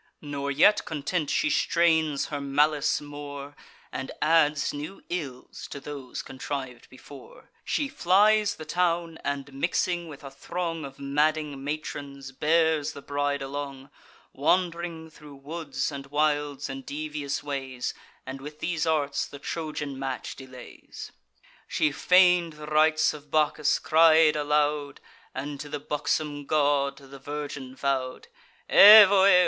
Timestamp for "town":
8.65-9.19